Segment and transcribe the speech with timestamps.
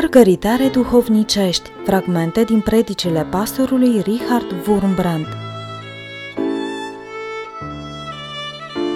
[0.00, 5.26] Mărgăritare duhovnicești, fragmente din predicile pastorului Richard Wurmbrand.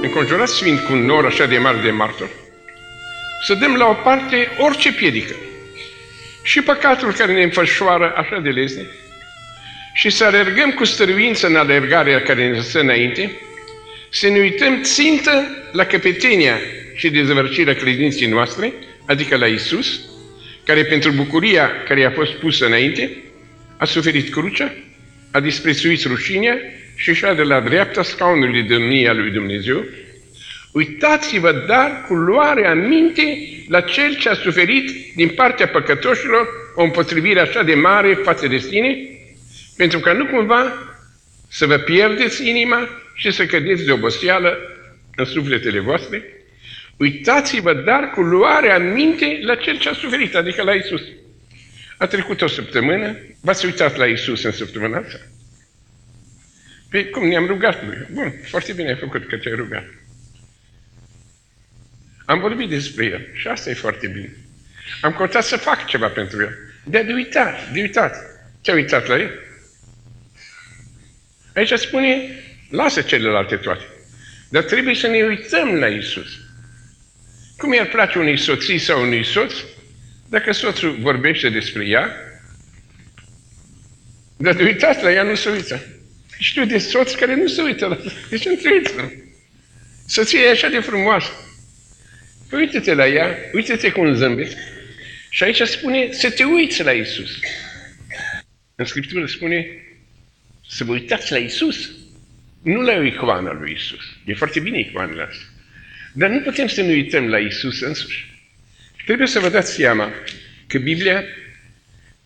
[0.02, 2.28] Înconjurați fiind cu un nor așa de mare de martor,
[3.46, 5.34] să dăm la o parte orice piedică
[6.42, 8.86] și păcatul care ne înfășoară așa de lezne
[9.94, 13.40] și să alergăm cu stăruință în alergarea care ne stă înainte,
[14.10, 16.58] să ne uităm țintă la căpetenia
[16.94, 18.72] și dezvărcirea credinței noastre,
[19.06, 20.00] adică la Isus,
[20.64, 23.10] care pentru bucuria care i-a fost pusă înainte,
[23.76, 24.74] a suferit crucea,
[25.30, 26.58] a disprețuit rușinea
[26.96, 29.84] și și-a de la dreapta scaunului de domnia lui Dumnezeu,
[30.72, 33.38] uitați-vă dar cu luarea minte
[33.68, 38.58] la cel ce a suferit din partea păcătoșilor o împotrivire așa de mare față de
[38.58, 38.96] sine,
[39.76, 40.72] pentru ca nu cumva
[41.48, 44.58] să vă pierdeți inima și să cădeți de oboseală
[45.16, 46.43] în sufletele voastre,
[46.96, 51.02] Uitați-vă dar cu luarea minte la cel ce a suferit, adică la Isus.
[51.98, 55.18] A trecut o săptămână, v-ați uitat la Isus în săptămâna asta?
[56.90, 58.06] Păi cum ne-am rugat lui?
[58.10, 59.84] Bun, foarte bine ai făcut că te-ai rugat.
[62.24, 64.36] Am vorbit despre el și asta e foarte bine.
[65.00, 66.56] Am căutat să fac ceva pentru el.
[66.84, 68.16] De de uitat, de uitat.
[68.60, 69.30] Ce-ai uitat la el?
[71.54, 72.28] Aici spune,
[72.70, 73.84] lasă celelalte toate.
[74.48, 76.43] Dar trebuie să ne uităm la Isus.
[77.56, 79.54] Cum i-ar place unui soții sau unui soț,
[80.28, 82.16] dacă soțul vorbește despre ea,
[84.36, 85.82] dar de uitați la ea nu se uită.
[86.38, 87.98] Știu de soți care nu se uită la
[88.30, 89.10] Deci nu te uiți la
[90.06, 91.30] Soția e așa de frumoasă.
[92.48, 94.56] Păi uite-te la ea, uite-te cu un zâmbet.
[95.30, 97.30] Și aici spune să te uiți la Isus.
[98.74, 99.66] În Scriptură spune
[100.68, 101.90] să vă uitați la Isus.
[102.62, 104.04] Nu la icoana lui Isus.
[104.24, 105.53] E foarte bine icoanele astea.
[106.16, 108.32] Dar nu putem să ne uităm la Isus însuși.
[109.04, 110.12] Trebuie să vă dați seama
[110.66, 111.24] că Biblia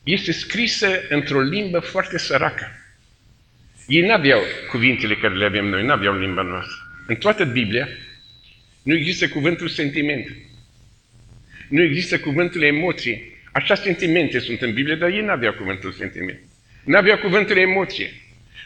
[0.05, 2.67] este scrisă într-o limbă foarte săracă.
[3.87, 6.77] Ei n-aveau cuvintele care le avem noi, n-aveau limba noastră.
[7.07, 7.89] În toată Biblia
[8.83, 10.27] nu există cuvântul sentiment.
[11.69, 13.23] Nu există cuvântul emoție.
[13.53, 16.41] Așa sentimente sunt în Biblie, dar ei n-aveau cuvântul sentiment.
[16.85, 18.11] N-aveau cuvântul emoție.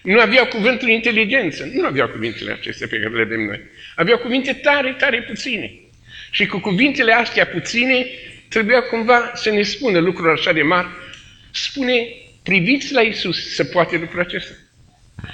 [0.02, 1.68] Nu aveau cuvântul inteligență.
[1.72, 3.60] Nu aveau cuvintele acestea pe care le avem noi.
[3.96, 5.72] Aveau cuvinte tare, tare puține.
[6.30, 8.06] Și cu cuvintele astea puține,
[8.48, 10.88] trebuia cumva să ne spună lucruri așa de mari.
[11.50, 12.06] Spune,
[12.42, 14.52] priviți la Isus să poate lucrul acesta.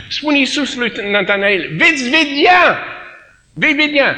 [0.09, 2.85] Spune Isus lui Natanael, veți vedea,
[3.55, 4.17] veți vedea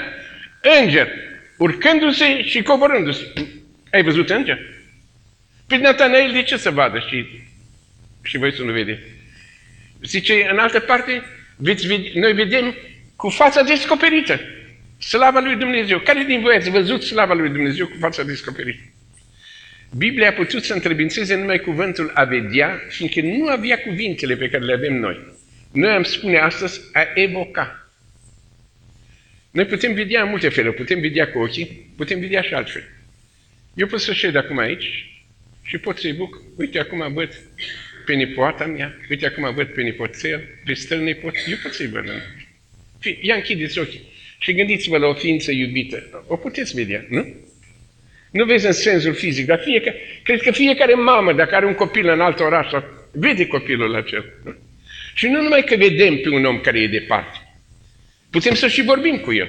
[0.81, 1.09] înger
[1.57, 3.33] urcându-se și coborându-se.
[3.93, 4.59] Ai văzut înger?
[5.67, 7.27] Păi Natanael de ce să vadă și,
[8.23, 9.01] și voi să nu vedeți?
[10.03, 11.23] Zice, în altă parte,
[11.57, 12.75] veți vede, noi vedem
[13.17, 14.41] cu fața descoperită
[14.99, 15.99] slava lui Dumnezeu.
[15.99, 18.83] Care din voi ați văzut slava lui Dumnezeu cu fața descoperită?
[19.97, 24.65] Biblia a putut să întrebințeze numai cuvântul a vedea, fiindcă nu avea cuvintele pe care
[24.65, 25.21] le avem noi.
[25.73, 27.91] Noi am spune astăzi a evoca.
[29.51, 30.77] Noi putem vedea în multe feluri.
[30.77, 32.85] Putem vedea cu ochii, putem vedea și altfel.
[33.75, 35.05] Eu pot să șed acum aici
[35.63, 36.43] și pot să-i buc.
[36.57, 37.41] Uite, acum văd
[38.05, 42.05] pe nepoata mea, uite acum văd pe nepoțel, pe stăl nepot, eu pot să-i văd.
[43.21, 46.25] Ia închideți ochii și gândiți-vă la o ființă iubită.
[46.27, 47.35] O puteți vedea, nu?
[48.31, 52.09] Nu vezi în sensul fizic, dar fiecare, cred că fiecare mamă, dacă are un copil
[52.09, 52.71] în alt oraș,
[53.13, 54.25] vede copilul acela.
[54.45, 54.55] Nu?
[55.15, 57.39] Și nu numai că vedem pe un om care e departe,
[58.31, 59.49] putem să și vorbim cu el.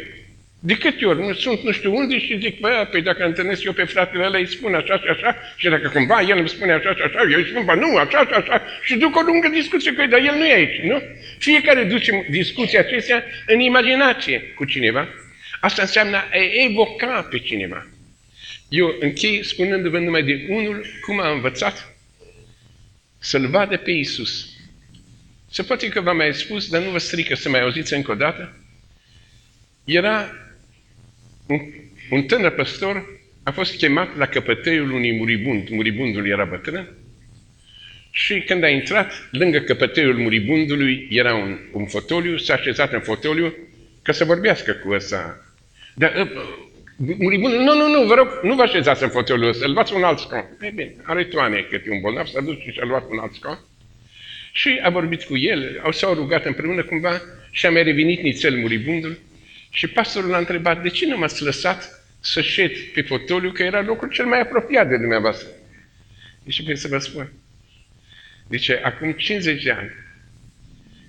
[0.63, 3.73] De câte ori nu sunt nu știu unde și zic, bă, păi dacă întâlnesc eu
[3.73, 6.95] pe fratele ăla, îi spun așa și așa, și dacă cumva el îmi spune așa
[6.95, 9.93] și așa, eu îi spun, bă, nu, așa și așa, și duc o lungă discuție
[9.93, 11.01] cu el, dar el nu e aici, nu?
[11.37, 15.07] Fiecare duce discuția acestea în imaginație cu cineva.
[15.61, 17.87] Asta înseamnă a evoca pe cineva.
[18.69, 21.95] Eu închei spunându-vă numai de unul cum a învățat
[23.19, 24.49] să-L vadă pe Iisus.
[25.51, 28.15] Se poate că v-am mai spus, dar nu vă strică să mai auziți încă o
[28.15, 28.55] dată.
[29.83, 30.40] Era
[31.51, 31.59] un,
[32.09, 35.69] un tânăr păstor a fost chemat la căpătăiul unui muribund.
[35.69, 36.87] Muribundul era bătrân.
[38.11, 43.53] Și când a intrat, lângă căpătăiul muribundului era un, un fotoliu, s-a așezat în fotoliu
[44.01, 45.45] ca să vorbească cu ăsta.
[45.95, 46.29] Dar uh,
[47.17, 50.03] muribundul, nu, nu, nu, vă rog, nu vă așezați în fotoliul ăsta, îl luați un
[50.03, 50.57] alt scaun.
[50.61, 53.59] E bine, are toane câte un bolnav, s-a dus și a luat un alt scaun.
[54.51, 57.21] Și a vorbit cu el, au s-au rugat împreună cumva
[57.51, 59.17] și a mai revenit nițel muribundul
[59.71, 63.81] și pastorul l-a întrebat, de ce nu m-ați lăsat să șed pe fotoliu, că era
[63.81, 65.47] locul cel mai apropiat de dumneavoastră?
[66.43, 67.31] Deci, pe să vă spun.
[68.47, 69.91] Deci, acum 50 de ani,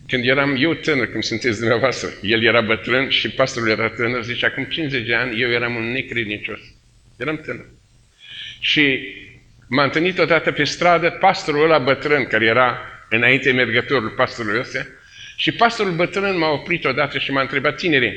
[0.08, 4.46] când eram eu tânăr, cum sunteți dumneavoastră, el era bătrân și pastorul era tânăr, zice,
[4.46, 6.60] acum 50 de ani eu eram un necredincios.
[7.16, 7.66] Eram tânăr.
[8.60, 8.98] Și
[9.74, 12.78] M-a întâlnit odată pe stradă pastorul ăla bătrân, care era
[13.08, 14.86] înainte mergătorul pastorului ăsta,
[15.36, 18.16] și pastorul bătrân m-a oprit odată și m-a întrebat, tinere,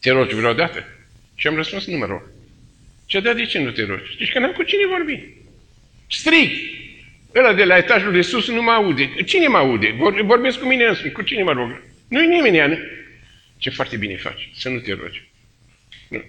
[0.00, 0.84] te rogi vreodată?
[1.34, 2.22] Și am răspuns, nu mă rog.
[3.06, 4.16] Ce da, de ce nu te rogi?
[4.16, 5.24] Zici că n-am cu cine vorbi.
[6.10, 6.50] Strig!
[7.34, 9.14] Ăla de la etajul de sus nu mă aude.
[9.26, 9.96] Cine mă aude?
[10.22, 11.12] Vorbesc cu mine însumi.
[11.12, 11.82] Cu cine mă rog?
[12.08, 12.78] Nu-i nimeni, Iană.
[13.58, 15.28] Ce foarte bine faci, să nu te rogi.
[16.08, 16.24] Nu.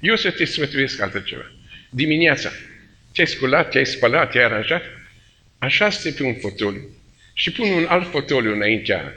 [0.00, 1.52] Eu să te sfătuiesc altă ceva.
[1.90, 2.50] Dimineața,
[3.12, 4.82] te-ai sculat, te-ai spălat, te-ai aranjat,
[5.58, 6.88] așa stai pe un fotoliu
[7.32, 9.12] și pun un alt fotoliu înaintea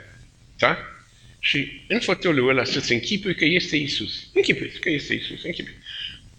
[0.57, 0.77] ta
[1.43, 4.29] și în fotoliul ăla să-ți închipui că este Isus.
[4.33, 5.73] Închipui că este Isus, închipui.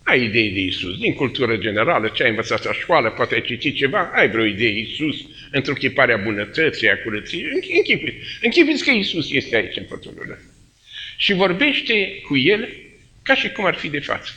[0.03, 3.77] Ai idei de Isus, din cultură generală, ce ai învățat la școală, poate ai citit
[3.77, 5.17] ceva, ai vreo idee Isus,
[5.51, 8.23] într-o chipare a bunătății, a curăției, închipui.
[8.43, 10.39] Închipui că Isus este aici în fotoliul ăla.
[11.17, 12.69] Și vorbește cu El
[13.23, 14.33] ca și cum ar fi de față.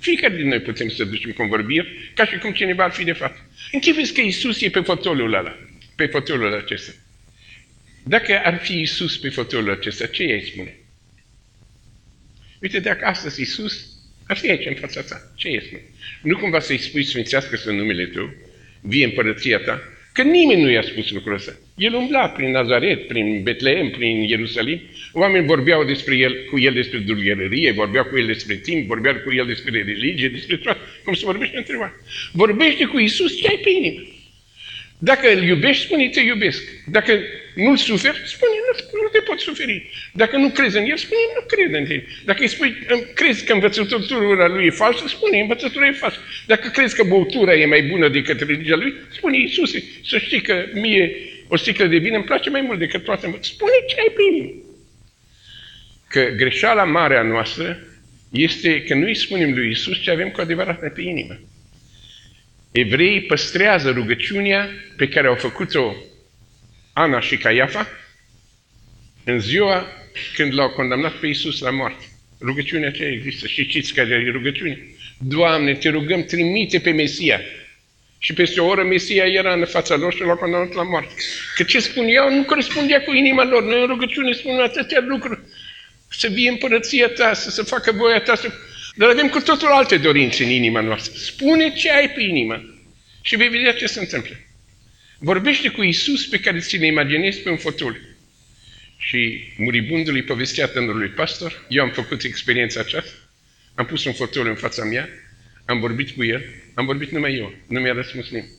[0.00, 3.50] Fiecare din noi putem să ducem convorbiri ca și cum cineva ar fi de față.
[3.72, 5.58] Închipuiți că Isus e pe fotoliul ăla,
[5.96, 6.92] pe fotoliul acesta.
[8.08, 10.78] Dacă ar fi Isus pe fotoliul acesta, ce i-ai spune?
[12.62, 13.86] Uite, dacă astăzi Isus
[14.26, 15.82] ar fi aici în fața ta, ce i spune?
[16.22, 18.34] Nu cumva să-i spui sfințească să numele tău,
[18.80, 19.80] vie împărăția ta,
[20.16, 21.56] Că nimeni nu i-a spus lucrul ăsta.
[21.76, 24.80] El umbla prin Nazaret, prin Betlehem, prin Ierusalim.
[25.12, 29.32] Oamenii vorbeau despre el, cu el despre dulgherărie, vorbeau cu el despre timp, vorbeau cu
[29.32, 30.80] el despre religie, despre toate.
[31.04, 32.00] Cum se vorbește între oameni.
[32.32, 34.00] Vorbește cu Isus ce ai pe inimă.
[34.98, 36.62] Dacă îl iubești, spune te iubesc.
[36.86, 37.20] Dacă
[37.54, 39.90] nu-l suferi, spune nu, nu te pot suferi.
[40.12, 42.04] Dacă nu crezi în el, spune nu cred în el.
[42.24, 42.76] Dacă îi spui,
[43.14, 46.18] crezi că învățătura lui e falsă, spune învățătura e falsă.
[46.46, 50.64] Dacă crezi că băutura e mai bună decât religia lui, spune Iisuse, să știi că
[50.72, 51.16] mie
[51.48, 53.38] o sticlă de vin îmi place mai mult decât toate.
[53.40, 54.64] Spune ce ai primit.
[56.08, 57.78] Că greșeala mare a noastră
[58.32, 61.38] este că nu îi spunem lui Isus ce avem cu adevărat pe inimă.
[62.78, 65.94] Evreii păstrează rugăciunea pe care au făcut-o
[66.92, 67.88] Ana și Caiafa
[69.24, 69.86] în ziua
[70.34, 72.04] când l-au condamnat pe Iisus la moarte.
[72.40, 73.46] Rugăciunea aceea există.
[73.46, 74.78] Și știți care e rugăciune?
[75.18, 77.40] Doamne, te rugăm, trimite pe Mesia.
[78.18, 81.14] Și peste o oră Mesia era în fața lor și l-a condamnat la moarte.
[81.54, 83.64] Că ce spuneau nu corespundea cu inima lor.
[83.64, 85.40] Noi în rugăciune spunem atâtea lucruri.
[86.10, 88.52] Să vie împărăția ta, să se facă voia ta, să
[88.96, 91.18] dar avem cu totul alte dorințe în inima noastră.
[91.18, 92.64] Spune ce ai pe inimă
[93.22, 94.36] și vei vedea ce se întâmplă.
[95.18, 98.00] Vorbește cu Isus pe care ți-l imaginezi pe un fotoliu.
[98.96, 103.10] Și muribundului povestea tânărului pastor, eu am făcut experiența aceasta,
[103.74, 105.08] am pus un fotoliu în fața mea,
[105.64, 106.44] am vorbit cu el,
[106.74, 108.50] am vorbit numai eu, nu mi-a răspuns nimeni.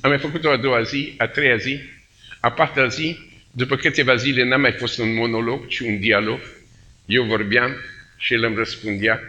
[0.00, 1.78] Am mai făcut-o a doua zi, a treia zi,
[2.40, 3.18] a patra zi,
[3.50, 6.40] după câteva zile n-a mai fost un monolog, ci un dialog.
[7.06, 7.76] Eu vorbeam
[8.16, 9.20] și el îmi răspundea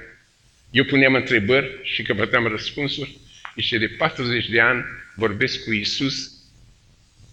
[0.71, 3.17] eu puneam întrebări și căpătam răspunsuri
[3.57, 4.83] și de 40 de ani
[5.15, 6.31] vorbesc cu Isus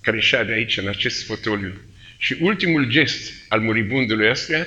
[0.03, 1.81] care șade aici, în acest fotoliu.
[2.19, 4.67] Și ultimul gest al muribundului ăsta,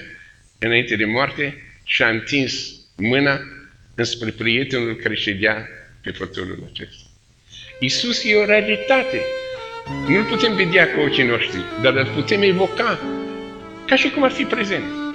[0.59, 3.39] înainte de moarte, și-a întins mâna
[3.95, 5.67] înspre prietenul care ședea
[6.01, 7.03] pe fotoliul acesta.
[7.79, 9.21] Isus e o realitate.
[10.07, 12.99] Nu-L putem vedea cu ochii noștri, dar îl putem evoca
[13.87, 15.06] ca și cum ar fi prezent.